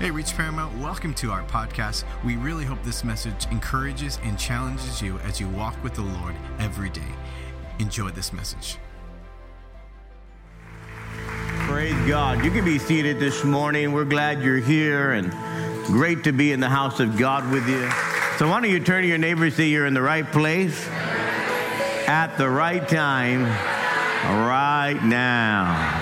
[0.00, 2.04] Hey, Reach Paramount, welcome to our podcast.
[2.24, 6.34] We really hope this message encourages and challenges you as you walk with the Lord
[6.58, 7.02] every day.
[7.80, 8.78] Enjoy this message.
[11.66, 12.42] Praise God.
[12.42, 13.92] You can be seated this morning.
[13.92, 15.30] We're glad you're here and
[15.88, 17.86] great to be in the house of God with you.
[18.38, 20.88] So, why don't you turn to your neighbor and say you're in the right place
[22.08, 23.44] at the right time
[24.48, 26.00] right now.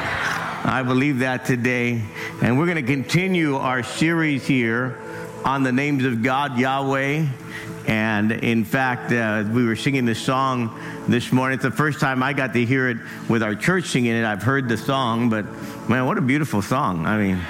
[0.65, 2.05] I believe that today.
[2.41, 4.97] And we're going to continue our series here
[5.45, 7.27] on the names of God, Yahweh.
[7.89, 10.79] And in fact, uh, we were singing this song
[11.09, 11.57] this morning.
[11.57, 12.99] It's the first time I got to hear it
[13.29, 14.25] with our church singing it.
[14.25, 15.47] I've heard the song, but
[15.89, 17.07] man, what a beautiful song.
[17.07, 17.41] I mean,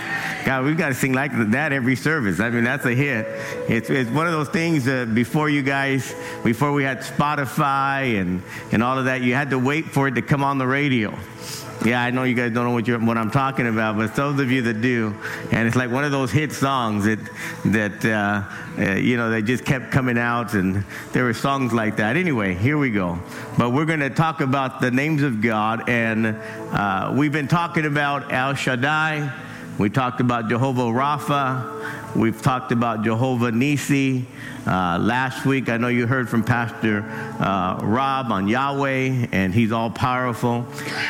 [0.47, 2.41] God, we've got to sing like that every service.
[2.41, 3.27] I mean, that's a hit.
[3.69, 6.15] It's, it's one of those things uh, before you guys,
[6.45, 8.43] before we had Spotify and,
[8.73, 11.15] and all of that, you had to wait for it to come on the radio.
[11.85, 14.51] Yeah, I know you guys don't know what, what I'm talking about, but those of
[14.51, 15.15] you that do,
[15.53, 17.21] and it's like one of those hit songs that
[17.67, 18.43] that uh,
[18.79, 22.17] uh, you know they just kept coming out, and there were songs like that.
[22.17, 23.21] Anyway, here we go.
[23.57, 27.87] But we're going to talk about the names of God, and uh, we've been talking
[27.87, 29.33] about El Shaddai.
[29.79, 31.98] We talked about Jehovah Rapha.
[32.17, 34.25] We've talked about Jehovah Nissi.
[34.67, 37.03] Uh, last week, I know you heard from Pastor
[37.39, 40.67] uh, Rob on Yahweh, and he's all powerful.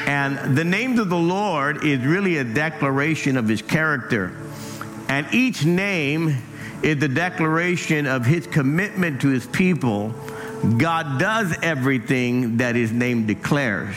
[0.06, 4.32] And the name of the Lord is really a declaration of his character.
[5.08, 6.36] And each name
[6.82, 10.10] is the declaration of his commitment to his people.
[10.76, 13.94] God does everything that his name declares.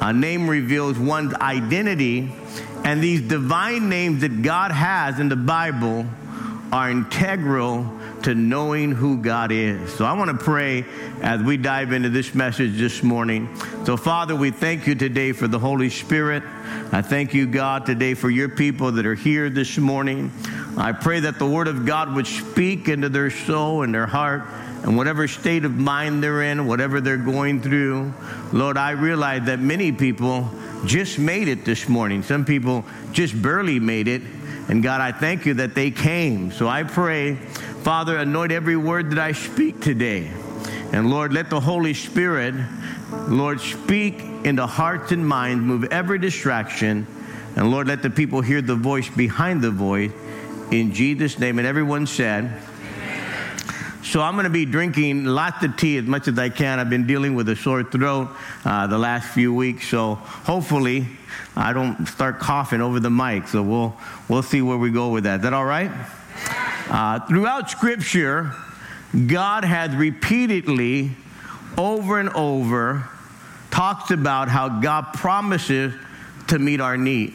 [0.00, 2.32] A name reveals one's identity,
[2.84, 6.06] and these divine names that God has in the Bible
[6.72, 7.90] are integral
[8.22, 9.92] to knowing who God is.
[9.94, 10.84] So I want to pray
[11.20, 13.54] as we dive into this message this morning.
[13.84, 16.42] So, Father, we thank you today for the Holy Spirit.
[16.92, 20.32] I thank you, God, today for your people that are here this morning.
[20.76, 24.44] I pray that the Word of God would speak into their soul and their heart
[24.84, 28.12] and whatever state of mind they're in, whatever they're going through.
[28.52, 30.48] Lord, I realize that many people
[30.84, 32.22] just made it this morning.
[32.22, 34.22] Some people just barely made it.
[34.68, 36.52] And God, I thank you that they came.
[36.52, 37.38] So I pray
[37.82, 40.30] Father, anoint every word that I speak today.
[40.92, 42.54] And Lord, let the Holy Spirit,
[43.26, 47.08] Lord, speak into hearts and minds, move every distraction.
[47.56, 50.12] And Lord, let the people hear the voice behind the voice.
[50.70, 51.58] In Jesus' name.
[51.58, 52.62] And everyone said,
[54.02, 56.80] so I'm going to be drinking lots of tea as much as I can.
[56.80, 58.28] I've been dealing with a sore throat
[58.64, 61.06] uh, the last few weeks, so hopefully
[61.54, 63.46] I don't start coughing over the mic.
[63.48, 63.96] So we'll
[64.28, 65.36] we'll see where we go with that.
[65.36, 65.90] Is that all right?
[66.88, 68.52] Uh, throughout Scripture,
[69.26, 71.12] God has repeatedly,
[71.78, 73.08] over and over,
[73.70, 75.94] talks about how God promises
[76.48, 77.34] to meet our need.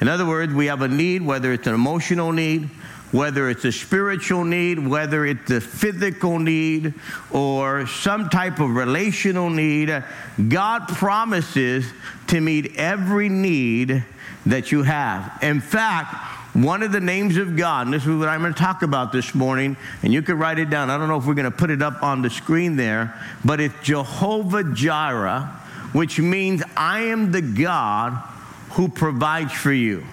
[0.00, 2.70] In other words, we have a need, whether it's an emotional need,
[3.12, 6.94] whether it's a spiritual need, whether it's a physical need,
[7.30, 10.04] or some type of relational need,
[10.48, 11.86] God promises
[12.28, 14.04] to meet every need
[14.46, 15.38] that you have.
[15.42, 16.14] In fact,
[16.54, 19.12] one of the names of God, and this is what I'm going to talk about
[19.12, 20.88] this morning, and you can write it down.
[20.88, 23.60] I don't know if we're going to put it up on the screen there, but
[23.60, 25.42] it's Jehovah Jireh,
[25.92, 28.14] which means I am the God
[28.70, 30.04] who provides for you,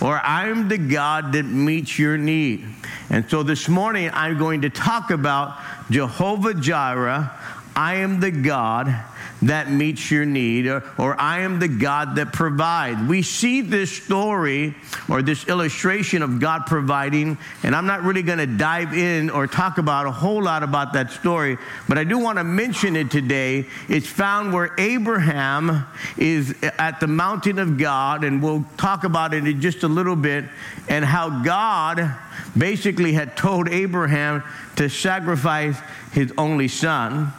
[0.00, 2.64] or I am the God that meets your need.
[3.10, 5.58] And so this morning, I'm going to talk about
[5.90, 7.30] Jehovah Jireh.
[7.74, 8.94] I am the God
[9.42, 13.06] that meets your need, or, or, I am the God that provides.
[13.06, 14.74] We see this story
[15.08, 19.46] or this illustration of God providing, and I'm not really going to dive in or
[19.46, 21.58] talk about a whole lot about that story,
[21.88, 23.66] but I do want to mention it today.
[23.88, 25.86] It's found where Abraham
[26.16, 30.16] is at the mountain of God, and we'll talk about it in just a little
[30.16, 30.46] bit,
[30.88, 32.14] and how God
[32.56, 34.42] basically had told Abraham
[34.76, 35.76] to sacrifice
[36.12, 37.32] his only son.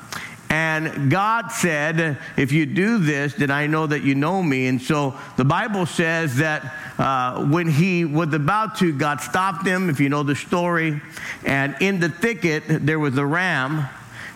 [0.50, 4.68] And God said, If you do this, then I know that you know me.
[4.68, 9.90] And so the Bible says that uh, when he was about to, God stopped him,
[9.90, 11.02] if you know the story.
[11.46, 13.88] And in the thicket, there was a ram.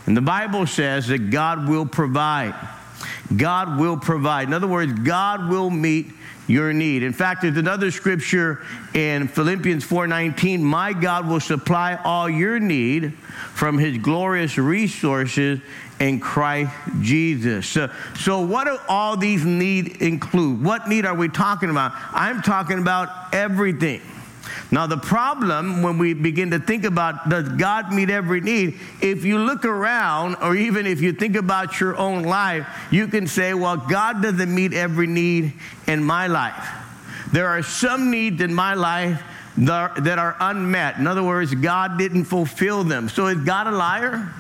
[0.06, 2.56] And the Bible says that God will provide.
[3.35, 4.47] God will provide.
[4.47, 6.12] In other words, God will meet
[6.47, 7.03] your need.
[7.03, 8.62] In fact, there's another scripture
[8.94, 13.13] in Philippians 4:19, "My God will supply all your need
[13.53, 15.59] from his glorious resources
[16.01, 17.68] in Christ Jesus.
[17.68, 20.63] So, so what do all these need include?
[20.63, 21.92] What need are we talking about?
[22.12, 24.01] I'm talking about everything.
[24.71, 29.24] Now, the problem when we begin to think about does God meet every need, if
[29.24, 33.54] you look around, or even if you think about your own life, you can say,
[33.54, 35.54] well, God doesn't meet every need
[35.88, 36.68] in my life.
[37.31, 39.21] There are some needs in my life
[39.57, 40.97] that are unmet.
[40.97, 43.07] In other words, God didn't fulfill them.
[43.07, 44.33] So is God a liar?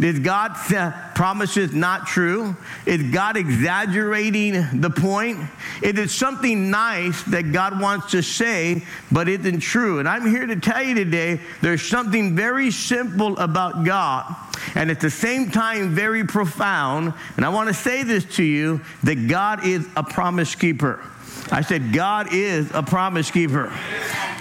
[0.00, 2.56] Is God's uh, promises not true?
[2.86, 5.38] Is God exaggerating the point?
[5.82, 9.98] Is it something nice that God wants to say, but isn't true.
[9.98, 14.34] And I'm here to tell you today there's something very simple about God,
[14.74, 17.14] and at the same time, very profound.
[17.36, 21.00] And I want to say this to you that God is a promise keeper.
[21.50, 23.72] I said, God is a promise keeper.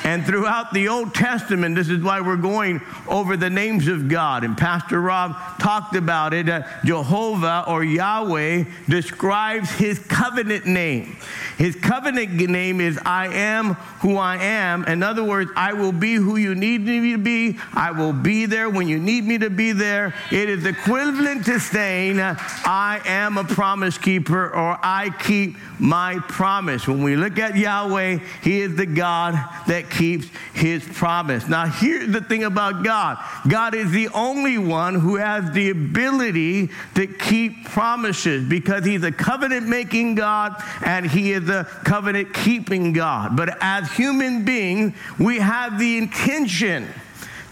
[0.03, 4.43] And throughout the Old Testament, this is why we're going over the names of God.
[4.43, 6.47] And Pastor Rob talked about it.
[6.47, 11.17] Uh, Jehovah or Yahweh describes his covenant name.
[11.57, 14.85] His covenant name is I am who I am.
[14.85, 17.57] In other words, I will be who you need me to be.
[17.73, 20.13] I will be there when you need me to be there.
[20.31, 26.87] It is equivalent to saying, I am a promise keeper or I keep my promise.
[26.87, 29.33] When we look at Yahweh, He is the God
[29.67, 31.47] that keeps His promise.
[31.47, 33.17] Now, here's the thing about God
[33.47, 39.11] God is the only one who has the ability to keep promises because He's a
[39.11, 40.55] covenant making God
[40.85, 43.35] and He is a covenant keeping God.
[43.35, 46.87] But as human beings, we have the intention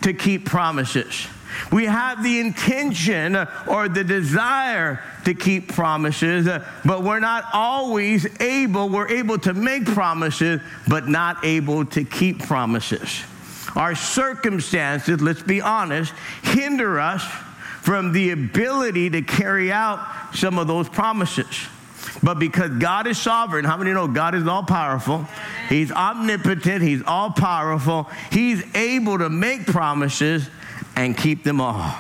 [0.01, 1.27] to keep promises.
[1.71, 3.35] We have the intention
[3.67, 6.47] or the desire to keep promises,
[6.83, 12.45] but we're not always able, we're able to make promises, but not able to keep
[12.45, 13.23] promises.
[13.75, 16.13] Our circumstances, let's be honest,
[16.43, 17.23] hinder us
[17.81, 21.67] from the ability to carry out some of those promises.
[22.23, 25.27] But because God is sovereign, how many know God is all powerful?
[25.69, 28.09] He's omnipotent, He's all powerful.
[28.31, 30.49] He's able to make promises
[30.95, 31.93] and keep them all.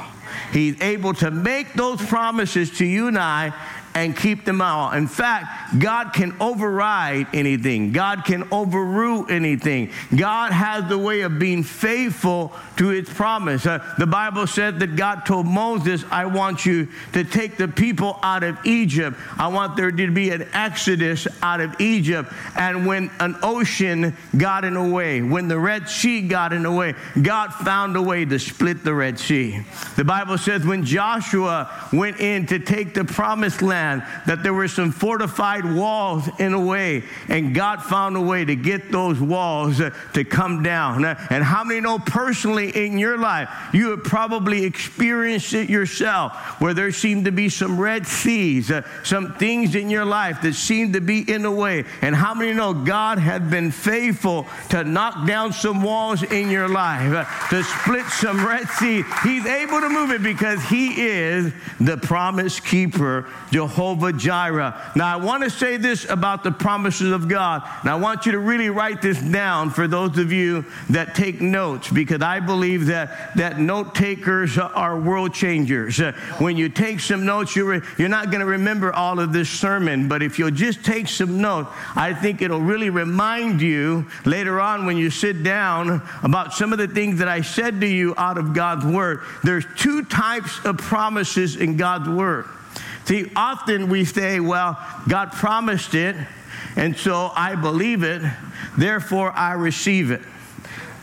[0.51, 3.53] He's able to make those promises to you and I
[3.95, 4.91] and keep them all.
[4.91, 9.91] In fact, God can override anything, God can overrule anything.
[10.15, 13.65] God has the way of being faithful to his promise.
[13.65, 18.19] Uh, the Bible said that God told Moses, I want you to take the people
[18.21, 19.17] out of Egypt.
[19.37, 22.31] I want there to be an exodus out of Egypt.
[22.57, 26.71] And when an ocean got in the way, when the Red Sea got in the
[26.71, 29.63] way, God found a way to split the Red Sea.
[29.95, 34.53] The Bible says when Joshua went in to take the promised land, land, that there
[34.53, 39.19] were some fortified walls in a way, and God found a way to get those
[39.19, 41.05] walls uh, to come down.
[41.05, 46.33] Uh, and how many know personally in your life, you have probably experienced it yourself,
[46.59, 50.53] where there seemed to be some red seas, uh, some things in your life that
[50.53, 51.85] seemed to be in the way.
[52.01, 56.67] And how many know God had been faithful to knock down some walls in your
[56.67, 59.05] life, to split some red seas?
[59.23, 64.73] He's able to move it because He is the promise keeper, Jehovah Jehovah Jireh.
[64.95, 68.31] Now, I want to say this about the promises of God, and I want you
[68.31, 72.85] to really write this down for those of you that take notes, because I believe
[72.85, 75.99] that, that note takers are world changers.
[75.99, 79.49] Uh, when you take some notes, you're, you're not going to remember all of this
[79.49, 84.61] sermon, but if you'll just take some notes, I think it'll really remind you later
[84.61, 88.13] on when you sit down about some of the things that I said to you
[88.17, 89.19] out of God's Word.
[89.43, 92.45] There's two types of promises in God's Word.
[93.05, 96.15] See, often we say, well, God promised it,
[96.75, 98.21] and so I believe it,
[98.77, 100.21] therefore I receive it.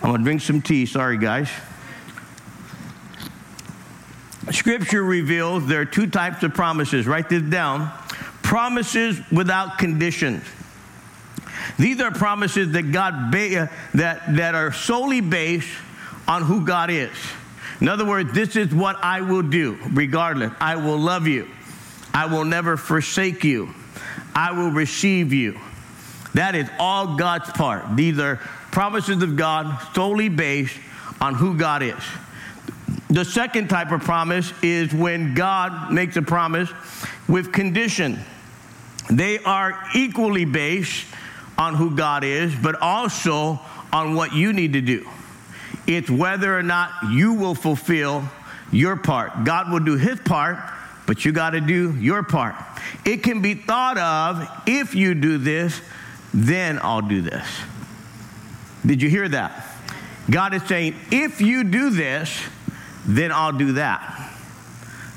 [0.03, 0.85] I'm going to drink some tea.
[0.85, 1.49] Sorry, guys.
[4.51, 7.07] Scripture reveals there are two types of promises.
[7.07, 7.91] Write this down
[8.43, 10.45] promises without conditions.
[11.79, 15.71] These are promises that God ba- that, that are solely based
[16.29, 17.13] on who God is.
[17.81, 20.53] In other words, this is what I will do, regardless.
[20.61, 21.49] I will love you.
[22.15, 23.75] I will never forsake you.
[24.35, 25.59] I will receive you.
[26.35, 27.97] That is all God's part.
[27.97, 28.37] These are
[28.71, 30.77] promises of God solely based
[31.21, 32.03] on who God is.
[33.09, 36.71] The second type of promise is when God makes a promise
[37.29, 38.19] with condition.
[39.11, 41.07] They are equally based
[41.59, 43.61] on who God is, but also
[43.93, 45.07] on what you need to do.
[45.87, 48.25] It's whether or not you will fulfill
[48.71, 49.45] your part.
[49.45, 50.59] God will do his part,
[51.13, 52.55] but you got to do your part.
[53.05, 55.79] It can be thought of if you do this,
[56.33, 57.47] then I'll do this.
[58.87, 59.63] Did you hear that?
[60.31, 62.35] God is saying, if you do this,
[63.05, 64.33] then I'll do that.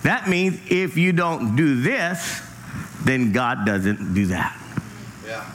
[0.04, 2.42] That means if you don't do this,
[3.06, 4.62] then God doesn't do that.
[5.26, 5.50] Yeah.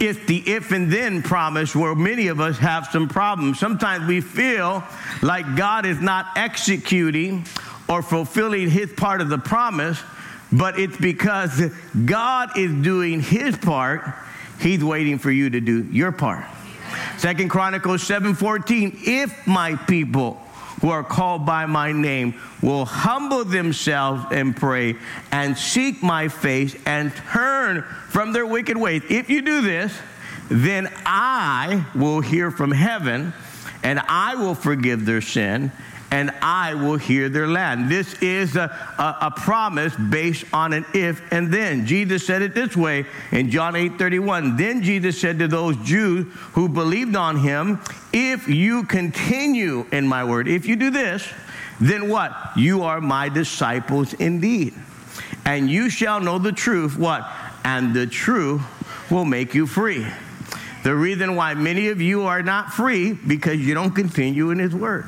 [0.00, 3.60] It's the if and then promise where many of us have some problems.
[3.60, 4.82] Sometimes we feel
[5.22, 7.46] like God is not executing
[7.88, 10.00] or fulfilling his part of the promise,
[10.52, 11.62] but it's because
[12.04, 14.02] God is doing his part,
[14.60, 16.44] he's waiting for you to do your part.
[17.18, 20.40] Second Chronicles 7:14, if my people
[20.80, 24.94] who are called by my name will humble themselves and pray
[25.32, 29.02] and seek my face and turn from their wicked ways.
[29.08, 29.92] If you do this,
[30.48, 33.32] then I will hear from heaven
[33.82, 35.72] and I will forgive their sin
[36.10, 37.90] and I will hear their land.
[37.90, 41.84] This is a, a, a, promise based on an if and then.
[41.84, 44.56] Jesus said it this way in John 8 31.
[44.56, 47.80] Then Jesus said to those Jews who believed on him,
[48.12, 51.28] If you continue in my word, if you do this,
[51.80, 52.32] then what?
[52.56, 54.74] You are my disciples indeed.
[55.44, 57.28] And you shall know the truth, what?
[57.64, 58.62] And the truth
[59.10, 60.06] will make you free.
[60.84, 64.74] The reason why many of you are not free because you don't continue in his
[64.74, 65.06] word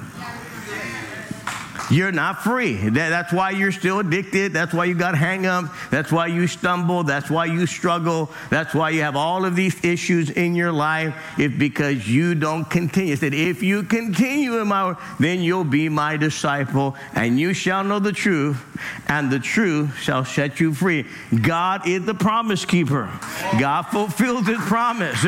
[1.91, 2.75] you're not free.
[2.91, 4.53] That's why you're still addicted.
[4.53, 5.71] That's why you got hang ups.
[5.91, 7.03] That's why you stumble.
[7.03, 8.31] That's why you struggle.
[8.51, 11.15] That's why you have all of these issues in your life.
[11.39, 13.15] It's because you don't continue.
[13.15, 17.55] It said, if you continue in my word, then you'll be my disciple, and you
[17.55, 18.63] shall know the truth,
[19.09, 21.07] and the truth shall set you free.
[21.43, 23.11] God is the promise keeper.
[23.59, 25.25] God fulfills his promise.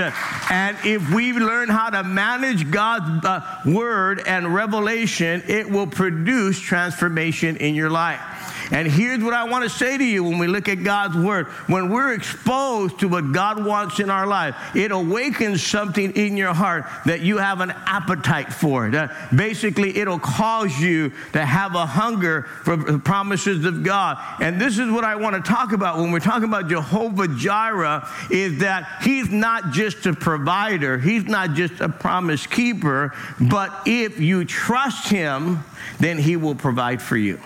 [0.51, 6.50] And if we learn how to manage God's uh, word and revelation, it will produce
[6.59, 8.40] transformation in your life.
[8.73, 11.49] And here's what I want to say to you when we look at God's word.
[11.67, 16.55] When we're exposed to what God wants in our life, it awakens something in your
[16.55, 18.87] heart that you have an appetite for.
[18.95, 24.19] Uh, basically, it'll cause you to have a hunger for the promises of God.
[24.41, 28.09] And this is what I want to talk about when we're talking about Jehovah Jireh
[28.31, 34.21] is that he's not just a provider, he's not just a promise keeper, but if
[34.21, 35.65] you trust him,
[35.99, 37.41] then he will provide for you.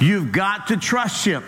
[0.00, 1.44] You've got to trust him.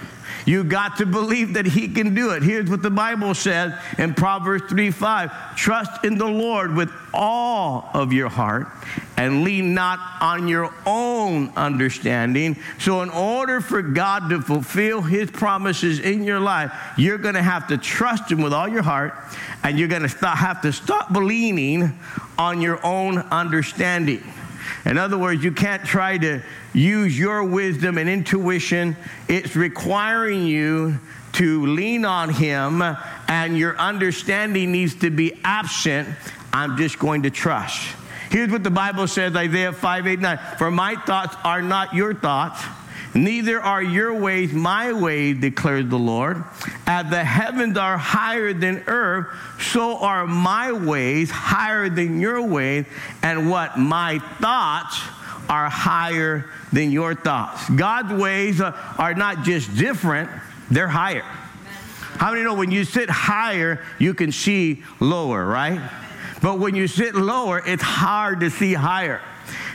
[0.46, 2.42] You've got to believe that he can do it.
[2.44, 7.90] Here's what the Bible says in Proverbs 3 5 Trust in the Lord with all
[7.92, 8.68] of your heart
[9.16, 12.56] and lean not on your own understanding.
[12.78, 17.42] So, in order for God to fulfill his promises in your life, you're going to
[17.42, 19.14] have to trust him with all your heart
[19.64, 21.98] and you're going to have to stop leaning
[22.38, 24.22] on your own understanding.
[24.86, 26.40] In other words, you can't try to
[26.72, 28.96] use your wisdom and intuition.
[29.28, 31.00] It's requiring you
[31.32, 32.82] to lean on Him,
[33.28, 36.08] and your understanding needs to be absent.
[36.52, 37.84] I'm just going to trust.
[38.30, 40.38] Here's what the Bible says Isaiah 5 8 9.
[40.56, 42.62] For my thoughts are not your thoughts
[43.16, 46.44] Neither are your ways my ways, declares the Lord.
[46.86, 49.26] As the heavens are higher than earth,
[49.58, 52.84] so are my ways higher than your ways.
[53.22, 53.78] And what?
[53.78, 55.00] My thoughts
[55.48, 57.70] are higher than your thoughts.
[57.70, 60.30] God's ways are not just different,
[60.70, 61.24] they're higher.
[62.18, 65.80] How many know when you sit higher, you can see lower, right?
[66.42, 69.22] But when you sit lower, it's hard to see higher.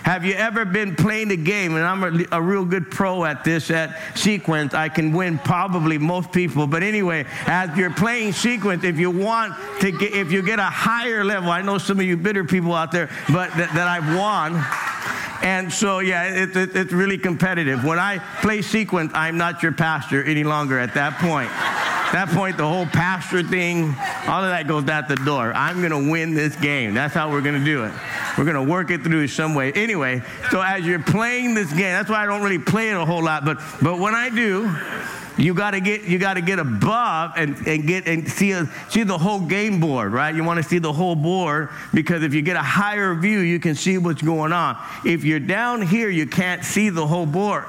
[0.04, 1.76] Have you ever been playing a game?
[1.76, 4.74] And I'm a, a, real good pro at this, at sequence.
[4.74, 6.66] I can win probably most people.
[6.66, 10.64] But anyway, as you're playing sequence, if you want to get, if you get a
[10.64, 14.18] higher level, I know some of you bitter people out there, but that, that I've
[14.18, 14.64] won.
[15.44, 17.84] And so, yeah, it, it, it's really competitive.
[17.84, 21.50] When I play sequence, I'm not your pastor any longer at that point.
[22.14, 23.96] that point, the whole pastor thing,
[24.28, 25.54] all of that goes out the door.
[25.54, 26.94] I'm going to win this game.
[26.94, 27.94] That's how we're going to do it.
[28.38, 29.72] We're going to work it through some way.
[29.74, 33.06] Anyway, so as you're playing this game, that's why I don't really play it a
[33.06, 34.74] whole lot, but, but when I do,
[35.42, 38.70] you got to get you got to get above and, and get and see a,
[38.90, 42.34] see the whole game board right you want to see the whole board because if
[42.34, 46.10] you get a higher view you can see what's going on if you're down here
[46.10, 47.66] you can't see the whole board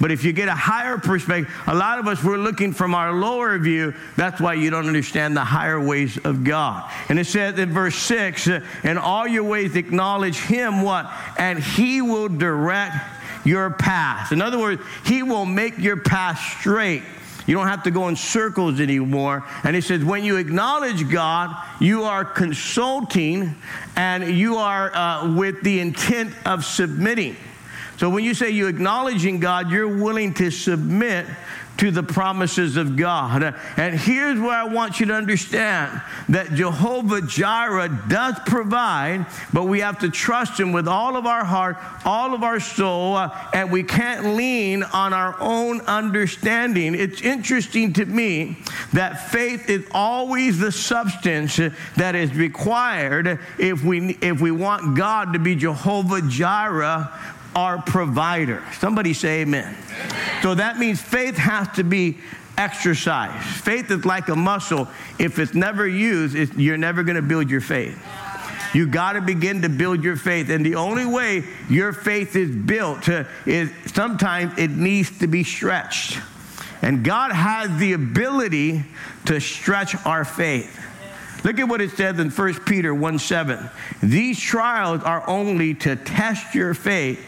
[0.00, 3.12] but if you get a higher perspective, a lot of us, we're looking from our
[3.12, 3.94] lower view.
[4.16, 6.90] That's why you don't understand the higher ways of God.
[7.08, 8.48] And it says in verse 6
[8.84, 11.10] in all your ways acknowledge Him, what?
[11.38, 12.96] And He will direct
[13.44, 14.32] your path.
[14.32, 17.02] In other words, He will make your path straight.
[17.46, 19.44] You don't have to go in circles anymore.
[19.64, 23.54] And he says, when you acknowledge God, you are consulting
[23.96, 27.36] and you are uh, with the intent of submitting.
[27.98, 31.26] So when you say you're acknowledging God, you're willing to submit
[31.78, 33.54] to the promises of God.
[33.76, 39.80] And here's where I want you to understand that Jehovah Jireh does provide, but we
[39.80, 43.72] have to trust Him with all of our heart, all of our soul, uh, and
[43.72, 46.94] we can't lean on our own understanding.
[46.94, 48.58] It's interesting to me
[48.92, 51.56] that faith is always the substance
[51.96, 57.10] that is required if we, if we want God to be Jehovah Jireh
[57.54, 58.62] our provider.
[58.78, 59.74] Somebody say amen.
[59.74, 60.42] amen.
[60.42, 62.18] So that means faith has to be
[62.56, 63.44] exercised.
[63.44, 64.88] Faith is like a muscle.
[65.18, 67.98] If it's never used, it's, you're never going to build your faith.
[68.74, 70.50] You got to begin to build your faith.
[70.50, 75.44] And the only way your faith is built uh, is sometimes it needs to be
[75.44, 76.18] stretched.
[76.82, 78.84] And God has the ability
[79.26, 80.80] to stretch our faith.
[81.44, 83.70] Look at what it says in 1 Peter 1 7.
[84.02, 87.24] These trials are only to test your faith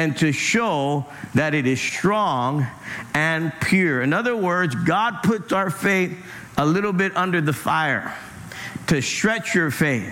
[0.00, 1.04] and to show
[1.34, 2.66] that it is strong
[3.12, 4.00] and pure.
[4.00, 6.16] In other words, God puts our faith
[6.56, 8.16] a little bit under the fire
[8.86, 10.10] to stretch your faith.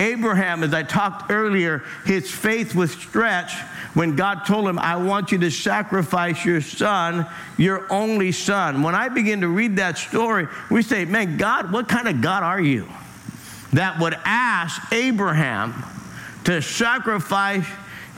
[0.00, 3.56] Abraham, as I talked earlier, his faith was stretched
[3.94, 7.24] when God told him, I want you to sacrifice your son,
[7.56, 8.82] your only son.
[8.82, 12.42] When I begin to read that story, we say, Man, God, what kind of God
[12.42, 12.88] are you
[13.74, 15.84] that would ask Abraham
[16.42, 17.66] to sacrifice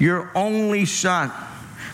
[0.02, 1.30] your only son?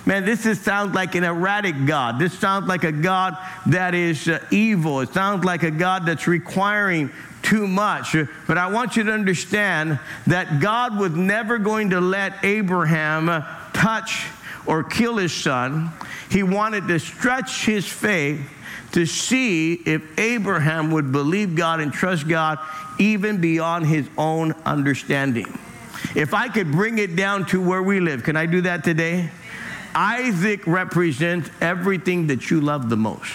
[0.06, 2.18] Man, this is, sounds like an erratic God.
[2.18, 3.36] This sounds like a God
[3.66, 5.00] that is uh, evil.
[5.00, 7.10] It sounds like a God that's requiring
[7.42, 8.16] too much.
[8.46, 13.26] But I want you to understand that God was never going to let Abraham
[13.74, 14.26] touch
[14.64, 15.90] or kill his son.
[16.30, 18.40] He wanted to stretch his faith
[18.92, 22.58] to see if Abraham would believe God and trust God
[22.98, 25.58] even beyond his own understanding.
[26.14, 29.30] If I could bring it down to where we live, can I do that today?
[29.94, 33.30] Isaac represents everything that you love the most.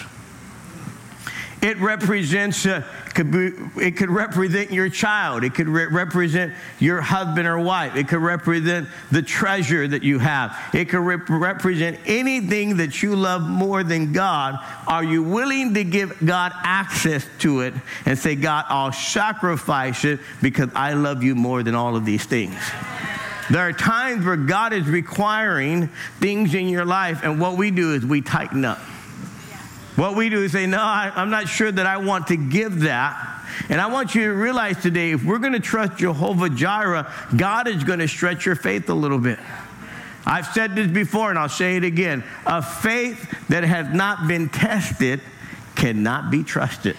[1.60, 5.44] It represents, uh, could be, it could represent your child.
[5.44, 7.96] It could re- represent your husband or wife.
[7.96, 10.56] It could represent the treasure that you have.
[10.72, 14.58] It could rep- represent anything that you love more than God.
[14.86, 20.20] Are you willing to give God access to it and say, God, I'll sacrifice it
[20.42, 22.58] because I love you more than all of these things?
[23.50, 27.92] There are times where God is requiring things in your life, and what we do
[27.92, 28.80] is we tighten up.
[29.96, 32.80] What we do is say, No, I, am not sure that I want to give
[32.80, 33.30] that.
[33.68, 37.68] And I want you to realize today if we're going to trust Jehovah Jireh, God
[37.68, 39.38] is going to stretch your faith a little bit.
[40.26, 42.24] I've said this before and I'll say it again.
[42.46, 45.20] A faith that has not been tested
[45.76, 46.96] cannot be trusted.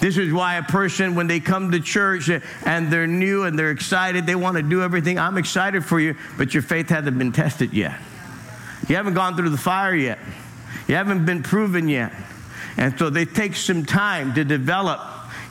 [0.00, 3.70] This is why a person, when they come to church and they're new and they're
[3.70, 5.18] excited, they want to do everything.
[5.18, 7.98] I'm excited for you, but your faith hasn't been tested yet.
[8.88, 10.18] You haven't gone through the fire yet.
[10.90, 12.12] You haven't been proven yet.
[12.76, 15.00] And so they take some time to develop.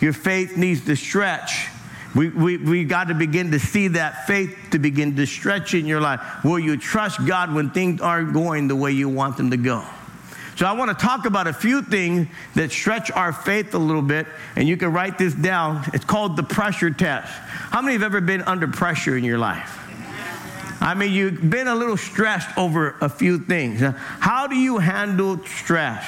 [0.02, 1.70] Your faith needs to stretch.
[2.14, 5.86] We, we, we got to begin to see that faith to begin to stretch in
[5.86, 6.20] your life.
[6.44, 9.86] Will you trust God when things aren't going the way you want them to go?
[10.58, 14.02] So I want to talk about a few things that stretch our faith a little
[14.02, 15.86] bit, and you can write this down.
[15.94, 17.32] It's called the pressure test.
[17.32, 19.79] How many have ever been under pressure in your life?
[20.82, 23.82] I mean, you've been a little stressed over a few things.
[23.82, 26.06] How do you handle stress?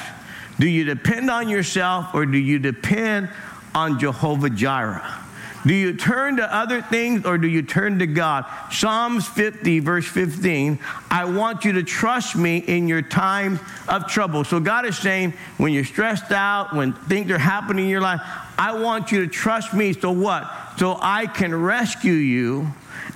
[0.58, 3.28] Do you depend on yourself or do you depend
[3.74, 5.22] on Jehovah Jireh?
[5.64, 8.46] Do you turn to other things or do you turn to God?
[8.72, 14.42] Psalms 50, verse 15, I want you to trust me in your time of trouble.
[14.42, 18.20] So God is saying, when you're stressed out, when things are happening in your life,
[18.58, 19.92] I want you to trust me.
[19.92, 20.50] So what?
[20.78, 22.72] So I can rescue you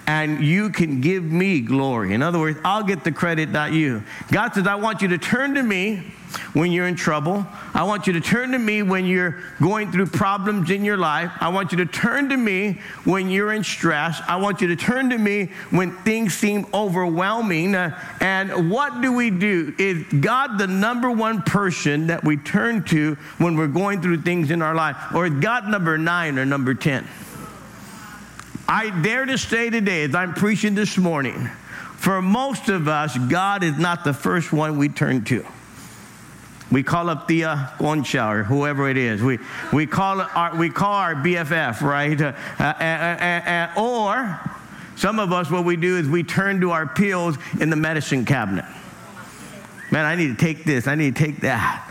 [0.07, 2.15] and you can give me glory.
[2.15, 4.03] In other words, I'll get the credit, not you.
[4.31, 6.03] God says, I want you to turn to me
[6.53, 7.47] when you're in trouble.
[7.75, 11.31] I want you to turn to me when you're going through problems in your life.
[11.41, 14.21] I want you to turn to me when you're in stress.
[14.27, 17.75] I want you to turn to me when things seem overwhelming.
[17.75, 19.75] Uh, and what do we do?
[19.79, 24.51] Is God the number one person that we turn to when we're going through things
[24.51, 24.97] in our life?
[25.15, 27.07] Or is God number nine or number 10?
[28.69, 31.51] I dare to say today, as I'm preaching this morning,
[31.97, 35.47] for most of us, God is not the first one we turn to.
[36.71, 39.23] We call up the uh, Concha or whoever it is.
[39.23, 39.39] We,
[39.73, 42.21] we, call our, we call our BFF, right?
[42.21, 44.41] Uh, uh, uh, uh, or
[44.97, 48.25] some of us, what we do is we turn to our pills in the medicine
[48.25, 48.65] cabinet.
[49.93, 51.86] Man, I need to take this, I need to take that.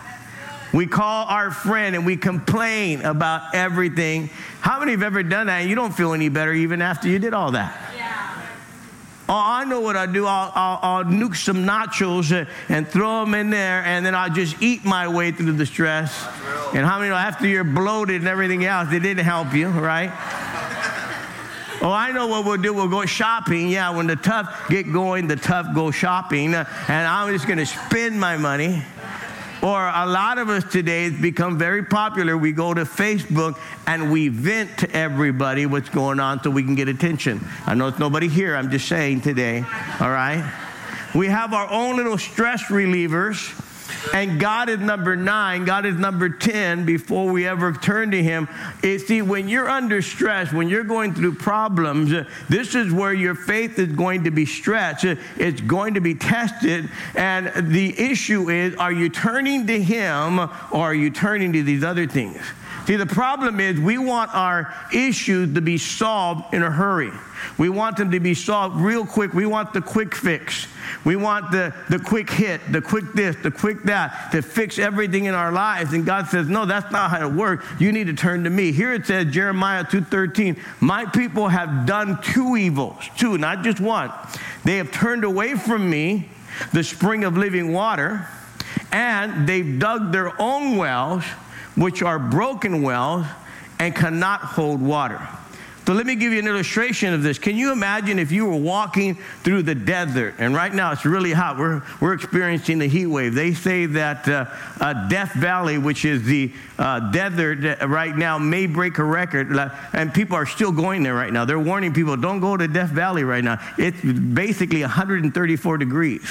[0.75, 4.29] We call our friend and we complain about everything.
[4.59, 7.17] How many have ever done that and you don't feel any better even after you
[7.17, 7.93] did all that?
[7.95, 8.41] Yeah.
[9.29, 10.25] Oh, I know what I do.
[10.25, 14.61] I'll, I'll, I'll nuke some nachos and throw them in there, and then I'll just
[14.61, 16.13] eat my way through the stress.
[16.73, 20.11] And how many know after you're bloated and everything else, it didn't help you, right?
[21.81, 22.73] Oh, I know what we'll do.
[22.73, 23.67] We'll go shopping.
[23.69, 26.55] Yeah, when the tough get going, the tough go shopping.
[26.55, 28.81] Uh, and I'm just going to spend my money.
[29.65, 32.37] Or a lot of us today, it's become very popular.
[32.37, 36.75] We go to Facebook and we vent to everybody what's going on so we can
[36.75, 37.43] get attention.
[37.65, 39.65] I know it's nobody here, I'm just saying today,
[39.99, 40.47] all right?
[41.15, 43.59] We have our own little stress relievers.
[44.13, 48.47] And God is number nine, God is number 10 before we ever turn to Him.
[48.83, 52.11] You see, when you're under stress, when you're going through problems,
[52.49, 55.05] this is where your faith is going to be stretched.
[55.37, 56.89] It's going to be tested.
[57.15, 61.83] And the issue is are you turning to Him or are you turning to these
[61.83, 62.41] other things?
[62.85, 67.11] See, the problem is we want our issues to be solved in a hurry.
[67.57, 69.33] We want them to be solved real quick.
[69.33, 70.67] We want the quick fix.
[71.03, 75.25] We want the, the quick hit, the quick this, the quick that to fix everything
[75.25, 75.93] in our lives.
[75.93, 77.65] And God says, no, that's not how it works.
[77.79, 78.71] You need to turn to me.
[78.71, 84.11] Here it says, Jeremiah 2.13, my people have done two evils, two, not just one.
[84.63, 86.29] They have turned away from me,
[86.71, 88.27] the spring of living water,
[88.91, 91.23] and they've dug their own wells
[91.75, 93.25] which are broken wells
[93.79, 95.21] and cannot hold water.
[95.85, 97.37] So let me give you an illustration of this.
[97.37, 101.31] Can you imagine if you were walking through the desert, and right now it's really
[101.31, 101.59] hot.
[101.59, 103.35] We're, we're experiencing the heat wave.
[103.35, 104.45] They say that uh,
[104.79, 109.55] uh, Death Valley, which is the uh, desert right now, may break a record,
[109.93, 111.45] and people are still going there right now.
[111.45, 113.59] They're warning people, don't go to Death Valley right now.
[113.77, 116.27] It's basically 134 degrees.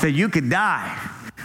[0.00, 0.98] So you could die.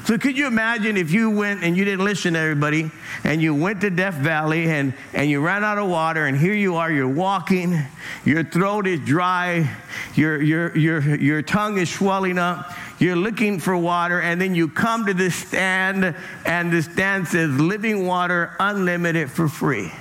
[0.06, 2.90] So could you imagine if you went and you didn't listen to everybody
[3.24, 6.54] and you went to Death Valley and, and you ran out of water and here
[6.54, 7.80] you are, you're walking,
[8.26, 9.70] your throat is dry,
[10.16, 14.68] your, your, your, your tongue is swelling up, you're looking for water, and then you
[14.68, 19.92] come to this stand and the stand says living water unlimited for free.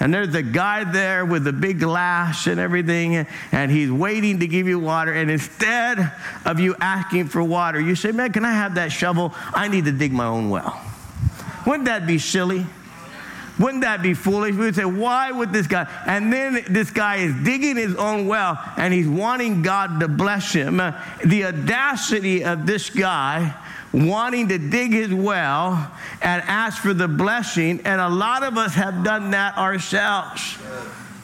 [0.00, 4.46] And there's a guy there with a big lash and everything, and he's waiting to
[4.46, 5.12] give you water.
[5.12, 6.12] And instead
[6.44, 9.32] of you asking for water, you say, Man, can I have that shovel?
[9.54, 10.80] I need to dig my own well.
[11.66, 12.66] Wouldn't that be silly?
[13.58, 14.52] Wouldn't that be foolish?
[14.52, 15.86] We would say, why would this guy?
[16.06, 20.52] And then this guy is digging his own well and he's wanting God to bless
[20.52, 20.78] him.
[21.24, 23.54] The audacity of this guy
[23.94, 27.80] wanting to dig his well and ask for the blessing.
[27.84, 30.58] And a lot of us have done that ourselves.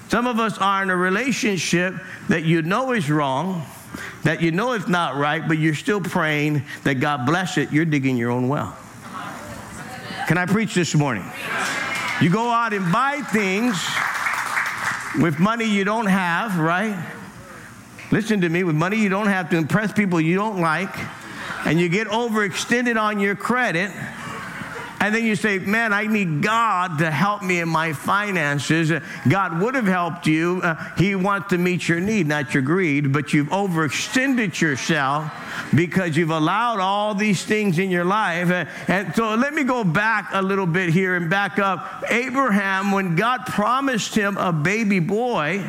[0.08, 1.94] Some of us are in a relationship
[2.28, 3.66] that you know is wrong,
[4.22, 7.72] that you know is not right, but you're still praying that God bless it.
[7.72, 8.76] You're digging your own well.
[10.28, 11.24] Can I preach this morning?
[12.20, 13.84] You go out and buy things
[15.20, 16.96] with money you don't have, right?
[18.12, 20.94] Listen to me, with money you don't have to impress people you don't like
[21.64, 23.90] and you get overextended on your credit,
[25.00, 28.92] and then you say, Man, I need God to help me in my finances.
[29.28, 30.60] God would have helped you.
[30.62, 35.32] Uh, he wants to meet your need, not your greed, but you've overextended yourself
[35.74, 38.50] because you've allowed all these things in your life.
[38.50, 42.04] Uh, and so let me go back a little bit here and back up.
[42.10, 45.64] Abraham, when God promised him a baby boy,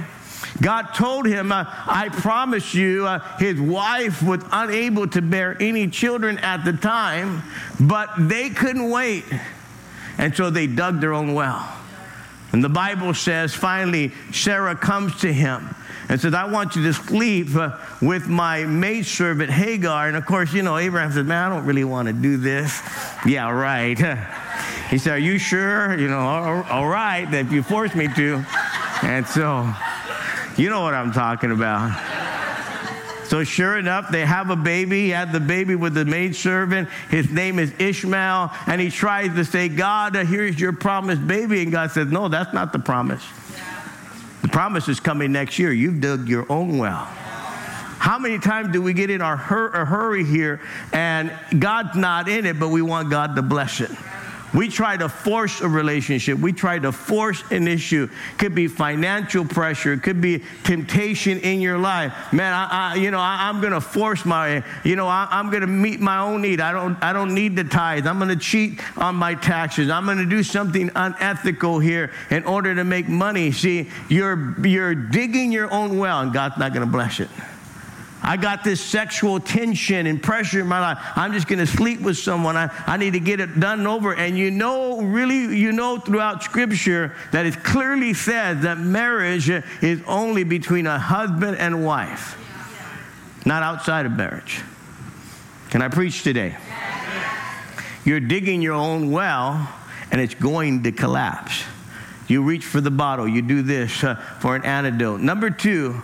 [0.61, 5.87] God told him, uh, I promise you, uh, his wife was unable to bear any
[5.87, 7.41] children at the time,
[7.79, 9.25] but they couldn't wait.
[10.17, 11.77] And so they dug their own well.
[12.51, 15.73] And the Bible says, finally, Sarah comes to him
[16.09, 20.09] and says, I want you to sleep uh, with my maidservant Hagar.
[20.09, 22.81] And of course, you know, Abraham says, Man, I don't really want to do this.
[23.25, 23.97] yeah, right.
[24.89, 25.97] he said, Are you sure?
[25.97, 28.43] You know, all, all right, if you force me to.
[29.03, 29.73] And so
[30.61, 31.97] you know what I'm talking about.
[33.25, 35.05] So sure enough, they have a baby.
[35.05, 36.87] He had the baby with the maidservant.
[37.09, 38.51] His name is Ishmael.
[38.67, 41.63] And he tries to say, God, here's your promised baby.
[41.63, 43.23] And God says, no, that's not the promise.
[44.43, 45.71] The promise is coming next year.
[45.71, 47.05] You've dug your own well.
[47.05, 52.45] How many times do we get in our hur- hurry here and God's not in
[52.45, 53.91] it, but we want God to bless it?
[54.53, 56.37] We try to force a relationship.
[56.37, 58.09] We try to force an issue.
[58.37, 59.95] Could be financial pressure.
[59.97, 62.13] Could be temptation in your life.
[62.33, 65.49] Man, I, I you know, I, am going to force my, you know, I, am
[65.49, 66.59] going to meet my own need.
[66.59, 68.07] I don't, I don't need the tithe.
[68.07, 69.89] I'm going to cheat on my taxes.
[69.89, 73.51] I'm going to do something unethical here in order to make money.
[73.51, 77.29] See, you're, you're digging your own well, and God's not going to bless it.
[78.23, 80.99] I got this sexual tension and pressure in my life.
[81.15, 82.55] I'm just going to sleep with someone.
[82.55, 84.13] I, I need to get it done over.
[84.13, 90.01] And you know, really, you know throughout Scripture that it clearly says that marriage is
[90.05, 92.37] only between a husband and wife,
[93.45, 94.61] not outside of marriage.
[95.71, 96.55] Can I preach today?
[98.05, 99.67] You're digging your own well,
[100.11, 101.63] and it's going to collapse.
[102.27, 105.21] You reach for the bottle, you do this uh, for an antidote.
[105.21, 106.01] Number two,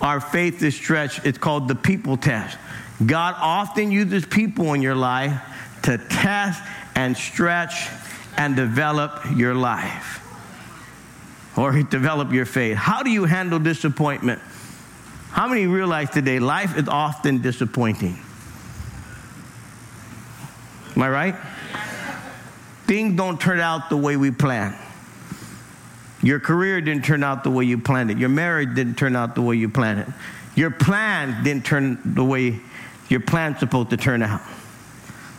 [0.00, 1.24] our faith is stretched.
[1.24, 2.56] It's called the people test.
[3.04, 5.40] God often uses people in your life
[5.82, 6.62] to test
[6.94, 7.88] and stretch
[8.36, 10.18] and develop your life
[11.56, 12.76] or develop your faith.
[12.76, 14.40] How do you handle disappointment?
[15.30, 18.18] How many realize today life is often disappointing?
[20.96, 21.36] Am I right?
[22.86, 24.76] Things don't turn out the way we plan.
[26.22, 28.18] Your career didn't turn out the way you planned it.
[28.18, 30.08] Your marriage didn't turn out the way you planned it.
[30.54, 32.60] Your plan didn't turn the way
[33.08, 34.42] your plan's supposed to turn out.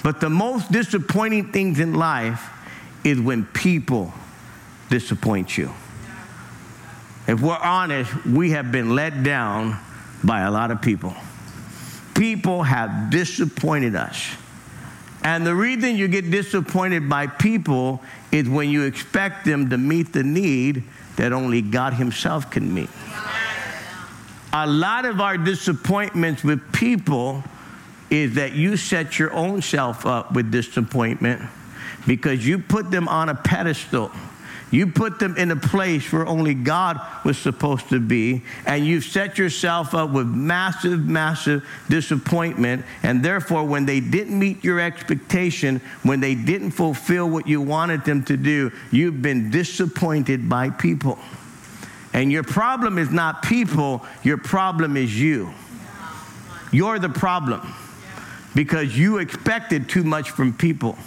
[0.04, 2.50] But the most disappointing things in life
[3.04, 4.13] is when people
[4.89, 5.72] disappoint you.
[7.28, 9.80] If we're honest, we have been let down
[10.24, 11.13] by a lot of people.
[12.15, 14.28] People have disappointed us.
[15.24, 20.14] And the reason you get disappointed by people is when you expect them to meet
[20.14, 20.84] the need
[21.18, 22.90] that only God Himself can meet.
[24.54, 27.44] A lot of our disappointments with people
[28.10, 31.42] is that you set your own self up with disappointment
[32.08, 34.12] because you put them on a pedestal
[34.72, 39.04] you put them in a place where only God was supposed to be, and you've
[39.04, 42.86] set yourself up with massive, massive disappointment.
[43.04, 48.06] And therefore, when they didn't meet your expectation, when they didn't fulfill what you wanted
[48.06, 51.20] them to do, you've been disappointed by people.
[52.14, 55.54] And your problem is not people, your problem is you.
[56.72, 57.74] You're the problem
[58.56, 60.98] because you expected too much from people.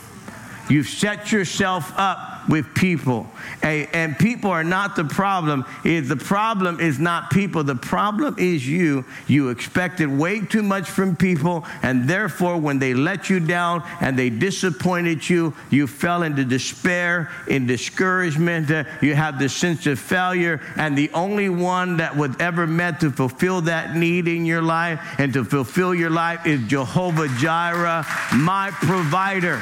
[0.68, 3.26] You've set yourself up with people.
[3.62, 5.64] And, and people are not the problem.
[5.84, 7.64] Is the problem is not people.
[7.64, 9.04] The problem is you.
[9.26, 14.18] You expected way too much from people, and therefore, when they let you down and
[14.18, 18.70] they disappointed you, you fell into despair, in discouragement.
[18.70, 23.00] Uh, you have the sense of failure, and the only one that was ever meant
[23.00, 28.04] to fulfill that need in your life and to fulfill your life is Jehovah Jireh,
[28.34, 29.60] my provider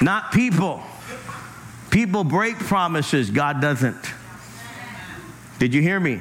[0.00, 0.82] not people.
[1.90, 3.98] People break promises, God doesn't.
[5.58, 6.20] Did you hear me?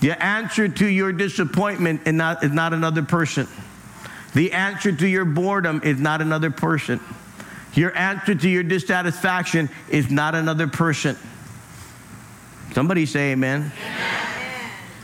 [0.00, 3.46] The answer to your disappointment is not, is not another person.
[4.34, 7.00] The answer to your boredom is not another person.
[7.74, 11.16] Your answer to your dissatisfaction is not another person.
[12.72, 13.70] Somebody say amen.
[13.86, 14.21] amen.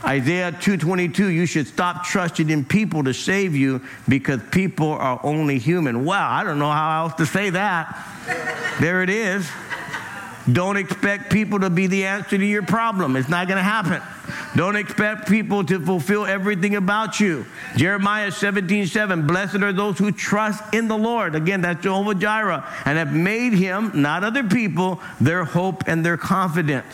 [0.03, 5.59] Isaiah 2:22 you should stop trusting in people to save you because people are only
[5.59, 6.05] human.
[6.05, 7.97] Wow, I don't know how else to say that.
[8.79, 9.49] there it is.
[10.51, 13.15] Don't expect people to be the answer to your problem.
[13.15, 14.01] It's not going to happen.
[14.55, 17.45] Don't expect people to fulfill everything about you.
[17.75, 21.35] Jeremiah 17, 7, blessed are those who trust in the Lord.
[21.35, 26.17] Again, that's Jehovah Jireh, and have made him, not other people, their hope and their
[26.17, 26.85] confidence.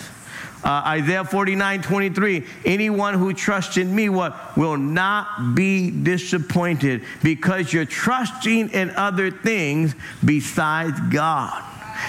[0.66, 2.44] Uh, Isaiah 49, 23.
[2.66, 9.30] Anyone who trusts in me what will not be disappointed because you're trusting in other
[9.30, 11.64] things besides God.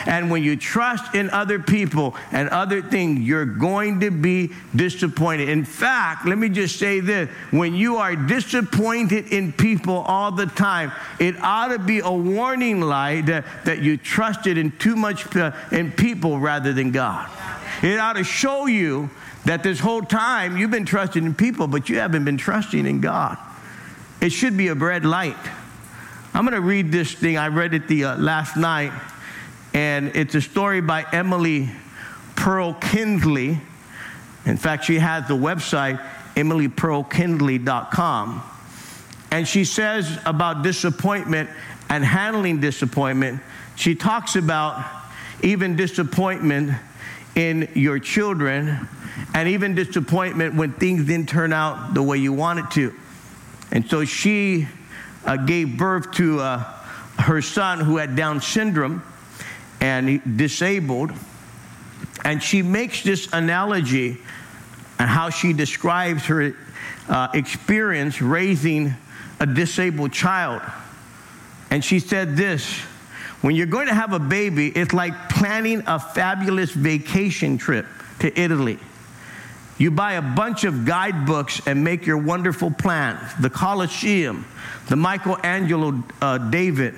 [0.07, 5.49] And when you trust in other people and other things, you're going to be disappointed.
[5.49, 10.47] In fact, let me just say this when you are disappointed in people all the
[10.47, 15.37] time, it ought to be a warning light that, that you trusted in too much
[15.37, 17.31] uh, in people rather than God.
[17.83, 19.11] It ought to show you
[19.45, 23.01] that this whole time you've been trusting in people, but you haven't been trusting in
[23.01, 23.39] God.
[24.21, 25.37] It should be a red light.
[26.35, 27.39] I'm going to read this thing.
[27.39, 28.93] I read it the uh, last night,
[29.73, 31.71] and it's a story by Emily
[32.35, 33.61] Perl Kingsley.
[34.45, 36.03] In fact, she has the website
[36.35, 38.43] emilyperlkingsley.com.
[39.31, 41.51] And she says about disappointment
[41.89, 43.41] and handling disappointment,
[43.75, 44.85] she talks about
[45.43, 46.73] even disappointment
[47.37, 48.89] in your children
[49.35, 52.95] and even disappointment when things didn't turn out the way you wanted to.
[53.71, 54.67] And so she
[55.25, 56.59] uh, gave birth to uh,
[57.19, 59.03] her son who had Down syndrome
[59.81, 61.13] and disabled.
[62.25, 64.19] And she makes this analogy
[64.99, 66.57] and how she describes her
[67.09, 68.95] uh, experience raising
[69.39, 70.63] a disabled child.
[71.71, 72.83] And she said this
[73.43, 77.87] when you're going to have a baby, it's like planning a fabulous vacation trip
[78.21, 78.79] to Italy.
[79.79, 83.21] You buy a bunch of guidebooks and make your wonderful plans.
[83.41, 84.47] The Colosseum,
[84.89, 86.95] the Michelangelo uh, David,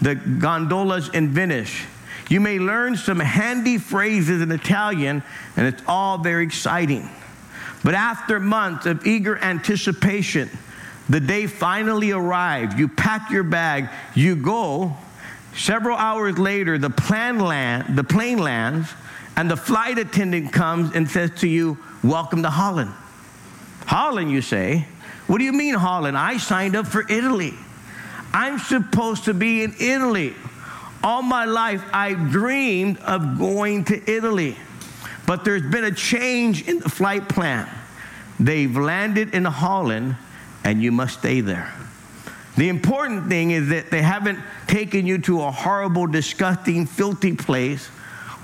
[0.00, 1.74] the gondolas in Venice.
[2.28, 5.22] You may learn some handy phrases in Italian,
[5.56, 7.08] and it's all very exciting.
[7.82, 10.48] But after months of eager anticipation,
[11.08, 12.78] the day finally arrived.
[12.78, 14.96] You pack your bag, you go,
[15.56, 18.88] Several hours later, the, land, the plane lands,
[19.36, 22.92] and the flight attendant comes and says to you, Welcome to Holland.
[23.86, 24.86] Holland, you say?
[25.26, 26.16] What do you mean, Holland?
[26.16, 27.54] I signed up for Italy.
[28.32, 30.34] I'm supposed to be in Italy.
[31.04, 34.56] All my life, I dreamed of going to Italy.
[35.26, 37.68] But there's been a change in the flight plan.
[38.40, 40.16] They've landed in Holland,
[40.64, 41.72] and you must stay there.
[42.56, 47.88] The important thing is that they haven't taken you to a horrible, disgusting, filthy place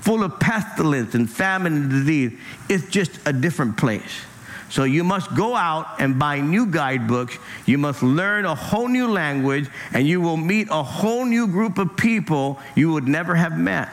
[0.01, 2.31] full of pestilence and famine and disease.
[2.69, 4.21] It's just a different place.
[4.69, 7.37] So you must go out and buy new guidebooks.
[7.65, 11.77] You must learn a whole new language, and you will meet a whole new group
[11.77, 13.89] of people you would never have met.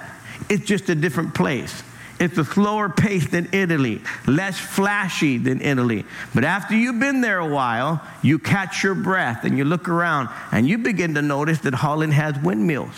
[0.49, 1.83] It's just a different place.
[2.19, 6.07] It's a slower pace than Italy, less flashy than Italy.
[6.35, 10.31] But after you've been there a while, you catch your breath and you look around
[10.51, 12.95] and you begin to notice that Holland has windmills.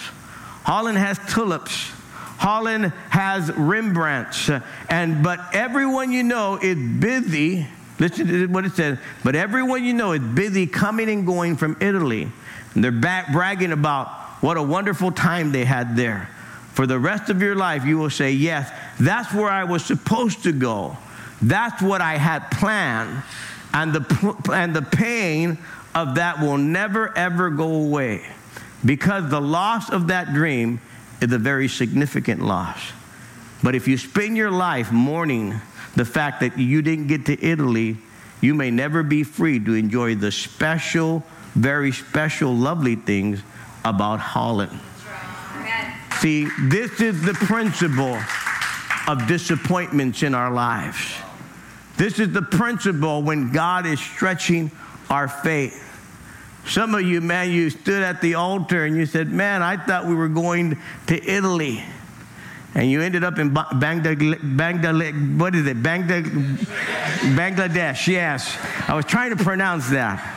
[0.63, 1.91] Holland has tulips.
[2.39, 4.51] Holland has Rembrandts.
[4.89, 7.67] And but everyone you know is busy.
[7.99, 8.99] Listen to what it says.
[9.25, 12.31] But everyone you know is busy coming and going from Italy.
[12.75, 14.09] And they're back bragging about
[14.41, 16.31] what a wonderful time they had there.
[16.79, 20.45] For the rest of your life, you will say, Yes, that's where I was supposed
[20.45, 20.97] to go.
[21.43, 23.25] That's what I had planned.
[23.75, 25.59] And the, and the pain
[25.93, 28.25] of that will never, ever go away.
[28.85, 30.81] Because the loss of that dream
[31.21, 32.79] is a very significant loss.
[33.61, 35.61] But if you spend your life mourning
[35.97, 37.97] the fact that you didn't get to Italy,
[38.41, 41.25] you may never be free to enjoy the special,
[41.57, 43.43] very special, lovely things
[43.85, 44.79] about Holland.
[46.21, 48.19] See, this is the principle
[49.07, 51.15] of disappointments in our lives.
[51.97, 54.71] This is the principle when God is stretching
[55.11, 55.85] our faith.
[56.67, 60.07] Some of you, man, you stood at the altar and you said, Man, I thought
[60.07, 61.83] we were going to Italy.
[62.75, 65.83] And you ended up in Bangladesh, Bangladesh what is it?
[65.83, 66.57] Bangladesh,
[67.35, 68.59] Bangladesh, yes.
[68.89, 70.37] I was trying to pronounce that.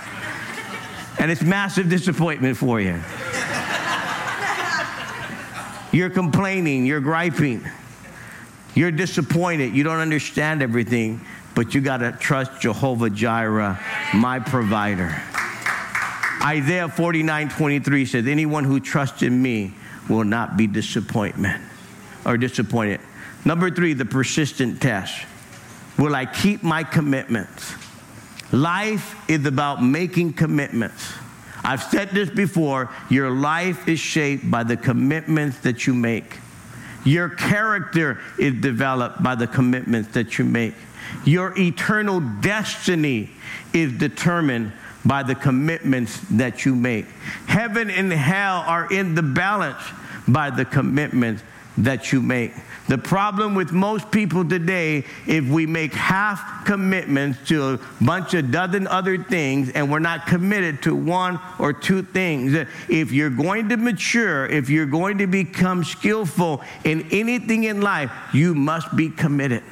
[1.19, 2.99] And it's massive disappointment for you.
[5.91, 7.67] You're complaining, you're griping,
[8.75, 11.19] you're disappointed, you don't understand everything,
[11.53, 13.77] but you got to trust Jehovah Jireh,
[14.13, 15.21] my provider.
[16.41, 19.73] Isaiah 49 23 says, Anyone who trusts in me
[20.09, 21.61] will not be disappointment
[22.25, 23.01] or disappointed.
[23.43, 25.25] Number three, the persistent test.
[25.97, 27.73] Will I keep my commitments?
[28.51, 31.13] Life is about making commitments.
[31.63, 36.39] I've said this before your life is shaped by the commitments that you make.
[37.03, 40.75] Your character is developed by the commitments that you make.
[41.25, 43.31] Your eternal destiny
[43.73, 44.71] is determined
[45.03, 47.05] by the commitments that you make.
[47.47, 49.81] Heaven and hell are in the balance
[50.27, 51.43] by the commitments
[51.77, 52.53] that you make.
[52.91, 58.51] The problem with most people today, if we make half commitments to a bunch of
[58.51, 62.53] dozen other things and we're not committed to one or two things,
[62.89, 68.11] if you're going to mature, if you're going to become skillful in anything in life,
[68.33, 69.63] you must be committed.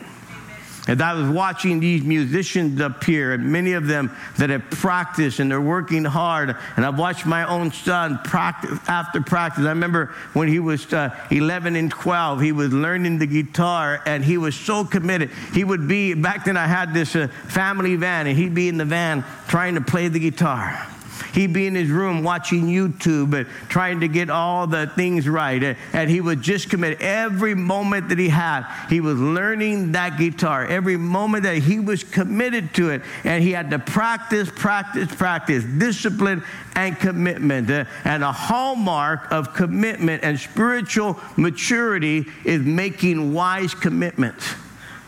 [0.89, 5.39] As I was watching these musicians up here, and many of them that have practiced
[5.39, 9.65] and they're working hard, and I've watched my own son practice after practice.
[9.65, 14.25] I remember when he was uh, 11 and 12, he was learning the guitar, and
[14.25, 15.30] he was so committed.
[15.54, 18.78] He would be, back then I had this uh, family van, and he'd be in
[18.78, 20.88] the van trying to play the guitar.
[21.33, 25.75] He'd be in his room watching YouTube and trying to get all the things right.
[25.93, 28.65] And he would just commit every moment that he had.
[28.89, 30.65] He was learning that guitar.
[30.65, 33.01] Every moment that he was committed to it.
[33.23, 36.43] And he had to practice, practice, practice, discipline
[36.75, 37.69] and commitment.
[37.69, 44.55] And a hallmark of commitment and spiritual maturity is making wise commitments.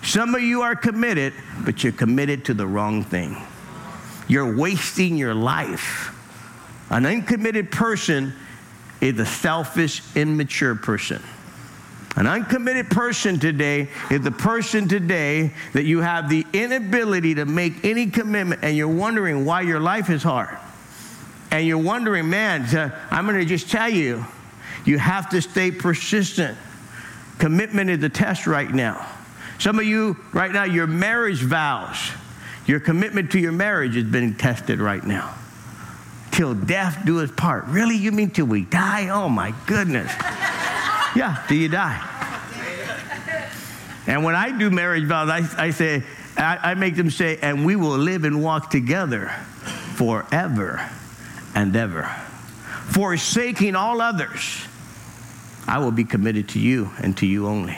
[0.03, 3.37] Some of you are committed, but you're committed to the wrong thing.
[4.27, 6.10] You're wasting your life.
[6.91, 8.33] An uncommitted person
[8.99, 11.23] is a selfish, immature person.
[12.17, 17.85] An uncommitted person today is the person today that you have the inability to make
[17.85, 20.57] any commitment and you're wondering why your life is hard.
[21.49, 22.67] And you're wondering, man,
[23.09, 24.25] I'm going to just tell you,
[24.85, 26.57] you have to stay persistent.
[27.39, 29.07] Commitment is the test right now.
[29.57, 31.97] Some of you, right now, your marriage vows
[32.65, 35.35] your commitment to your marriage is being tested right now.
[36.31, 37.65] Till death do us part.
[37.65, 37.95] Really?
[37.95, 39.09] You mean till we die?
[39.09, 40.11] Oh my goodness.
[41.15, 42.07] yeah, till you die.
[44.07, 46.03] And when I do marriage vows, I, I say,
[46.37, 49.27] I, I make them say, and we will live and walk together
[49.95, 50.89] forever
[51.53, 52.03] and ever.
[52.87, 54.65] Forsaking all others,
[55.67, 57.77] I will be committed to you and to you only.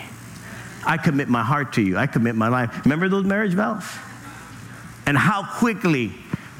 [0.85, 1.97] I commit my heart to you.
[1.97, 2.85] I commit my life.
[2.85, 3.83] Remember those marriage vows?
[5.05, 6.11] and how quickly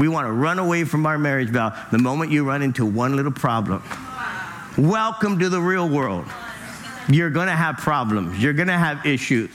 [0.03, 3.15] we want to run away from our marriage vow the moment you run into one
[3.15, 3.81] little problem.
[4.77, 6.25] Welcome to the real world.
[7.07, 9.49] You're going to have problems, you're going to have issues.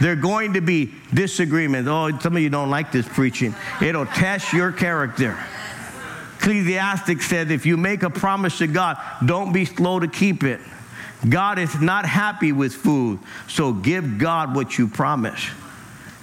[0.00, 1.88] There are going to be disagreements.
[1.90, 3.56] Oh, some of you don't like this preaching.
[3.82, 5.36] It'll test your character.
[6.36, 10.60] Ecclesiastes says if you make a promise to God, don't be slow to keep it.
[11.28, 13.18] God is not happy with food,
[13.48, 15.44] so give God what you promise.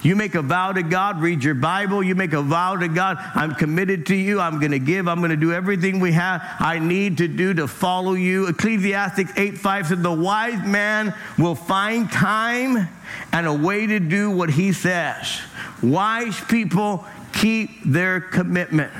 [0.06, 3.18] You make a vow to God, read your Bible, you make a vow to God,
[3.34, 6.44] I'm committed to you, I'm going to give, I'm going to do everything we have,
[6.60, 8.46] I need to do to follow you.
[8.46, 12.88] Ecclesiastes 8 5 said, The wise man will find time
[13.32, 15.42] and a way to do what he says.
[15.82, 17.04] Wise people
[17.34, 18.94] keep their commitment.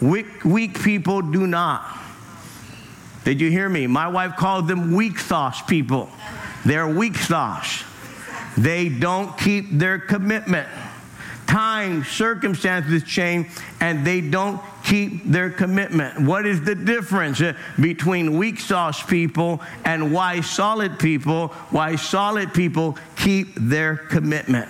[0.00, 1.84] Weak, weak people do not.
[3.24, 3.88] Did you hear me?
[3.88, 6.08] My wife called them weak sauce people.
[6.64, 7.82] They're weak sauce.
[8.56, 10.68] They don't keep their commitment.
[11.46, 13.48] Time, circumstances change,
[13.80, 16.20] and they don't keep their commitment.
[16.20, 21.48] What is the difference uh, between weak sauce people and why solid people?
[21.70, 24.68] Why solid people keep their commitment.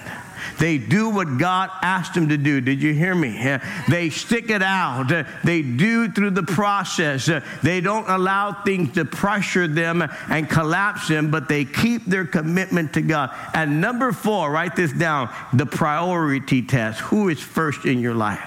[0.59, 2.61] They do what God asked them to do.
[2.61, 3.49] Did you hear me?
[3.49, 5.13] Uh, they stick it out.
[5.13, 7.29] Uh, they do through the process.
[7.29, 12.25] Uh, they don't allow things to pressure them and collapse them, but they keep their
[12.25, 13.35] commitment to God.
[13.55, 17.01] And number four, write this down the priority test.
[17.01, 18.43] Who is first in your life?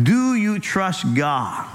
[0.00, 1.66] Do you trust God?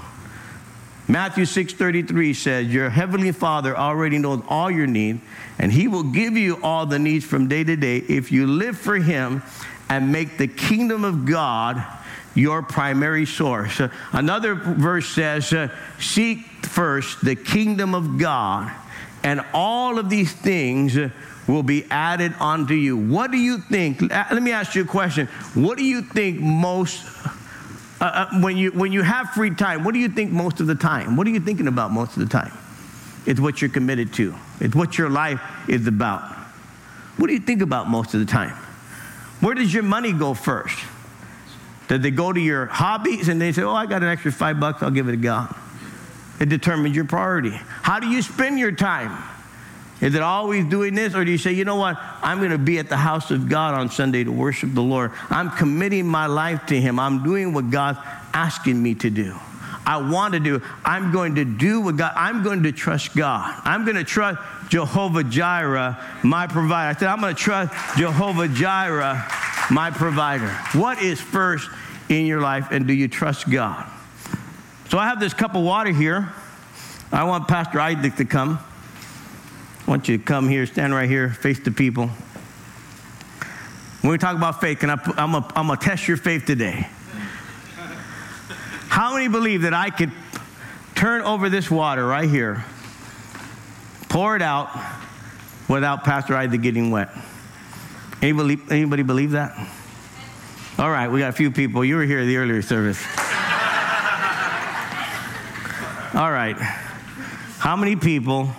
[1.08, 5.20] Matthew 6:33 says, "Your heavenly Father already knows all your needs,
[5.58, 8.76] and he will give you all the needs from day to day if you live
[8.78, 9.42] for him
[9.88, 11.82] and make the kingdom of God
[12.34, 13.80] your primary source."
[14.12, 15.54] Another verse says,
[15.98, 18.70] "Seek first the kingdom of God,
[19.22, 20.98] and all of these things
[21.46, 24.00] will be added onto you." What do you think?
[24.00, 25.28] Let me ask you a question.
[25.54, 27.04] What do you think most
[28.02, 30.66] uh, uh, when, you, when you have free time, what do you think most of
[30.66, 31.14] the time?
[31.14, 32.52] What are you thinking about most of the time?
[33.26, 36.22] It's what you're committed to, it's what your life is about.
[37.16, 38.56] What do you think about most of the time?
[39.40, 40.78] Where does your money go first?
[41.88, 44.60] Did they go to your hobbies and they say, Oh, I got an extra five
[44.60, 45.54] bucks, I'll give it to God?
[46.38, 47.50] It determines your priority.
[47.50, 49.20] How do you spend your time?
[50.00, 51.14] Is it always doing this?
[51.14, 51.96] Or do you say, you know what?
[52.22, 55.12] I'm going to be at the house of God on Sunday to worship the Lord.
[55.28, 56.98] I'm committing my life to Him.
[56.98, 57.98] I'm doing what God's
[58.32, 59.36] asking me to do.
[59.84, 60.62] I want to do.
[60.84, 63.60] I'm going to do what God, I'm going to trust God.
[63.64, 66.90] I'm going to trust Jehovah Jireh, my provider.
[66.90, 69.26] I said, I'm going to trust Jehovah Jireh,
[69.70, 70.48] my provider.
[70.74, 71.68] What is first
[72.08, 73.86] in your life, and do you trust God?
[74.88, 76.32] So I have this cup of water here.
[77.10, 78.58] I want Pastor Isaac to come.
[79.86, 82.08] I want you to come here, stand right here, face the people.
[84.00, 86.88] When we talk about faith, can I, I'm going to test your faith today.
[89.28, 90.12] Believe that I could
[90.94, 92.64] turn over this water right here,
[94.08, 94.70] pour it out
[95.68, 97.10] without Pastor Isaac getting wet?
[98.20, 99.56] Anybody, anybody believe that?
[100.78, 101.84] All right, we got a few people.
[101.84, 103.02] You were here the earlier service.
[106.14, 106.56] All right.
[107.58, 108.52] How many people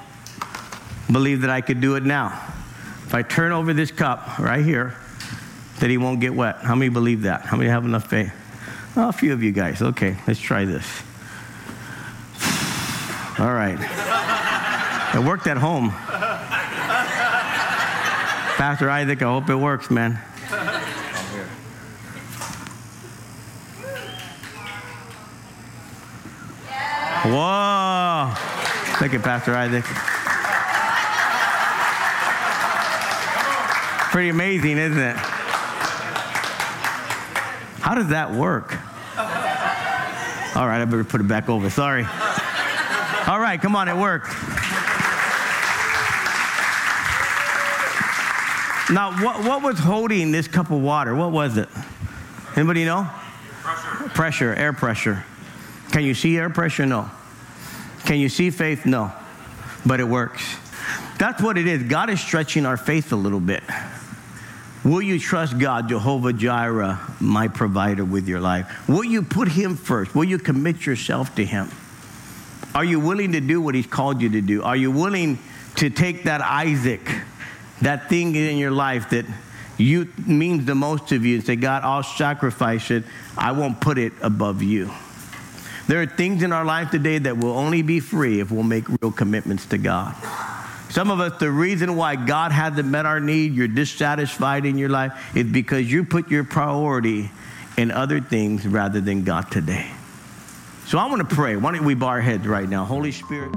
[1.11, 2.27] believe that I could do it now.
[3.05, 4.95] If I turn over this cup right here,
[5.79, 6.57] that he won't get wet.
[6.57, 7.41] How many believe that?
[7.41, 8.33] How many have enough faith?
[8.95, 9.81] Oh, a few of you guys.
[9.81, 10.85] Okay, let's try this.
[13.39, 13.79] All right.
[15.15, 15.89] It worked at home.
[18.55, 20.19] Pastor Isaac, I hope it works, man.
[27.25, 28.33] Whoa.
[29.01, 29.85] Look at Pastor Isaac.
[34.11, 35.15] Pretty amazing, isn't it?
[37.81, 38.77] How does that work?
[40.55, 41.69] All right, I better put it back over.
[41.69, 42.05] Sorry.
[43.27, 44.27] All right, come on, it worked.
[48.91, 51.15] Now, what, what was holding this cup of water?
[51.15, 51.69] What was it?
[52.55, 53.09] Anybody know?
[53.63, 54.09] Pressure.
[54.09, 55.25] Pressure, air pressure.
[55.91, 56.85] Can you see air pressure?
[56.85, 57.09] No.
[58.05, 58.85] Can you see faith?
[58.85, 59.11] No.
[59.85, 60.43] But it works.
[61.17, 61.83] That's what it is.
[61.83, 63.63] God is stretching our faith a little bit.
[64.83, 68.87] Will you trust God, Jehovah Jireh, my provider, with your life?
[68.89, 70.13] Will you put Him first?
[70.13, 71.69] Will you commit yourself to Him?
[72.75, 74.61] Are you willing to do what He's called you to do?
[74.61, 75.39] Are you willing
[75.75, 77.01] to take that Isaac,
[77.81, 79.25] that thing in your life that
[79.77, 83.05] you means the most to you, and say, God, I'll sacrifice it.
[83.37, 84.91] I won't put it above you.
[85.87, 88.87] There are things in our life today that will only be free if we'll make
[89.01, 90.15] real commitments to God.
[90.93, 94.89] Some of us, the reason why God hasn't met our need, you're dissatisfied in your
[94.89, 97.31] life, is because you put your priority
[97.77, 99.89] in other things rather than God today.
[100.85, 101.55] So I want to pray.
[101.55, 102.85] Why don't we bow our heads right now?
[102.85, 103.51] Holy Spirit.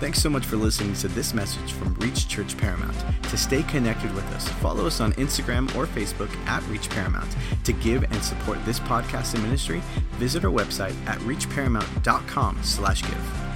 [0.00, 2.98] Thanks so much for listening to this message from Reach Church Paramount.
[3.22, 7.34] To stay connected with us, follow us on Instagram or Facebook at Reach Paramount.
[7.64, 9.80] To give and support this podcast and ministry,
[10.18, 13.49] visit our website at reachparamount.com slash give.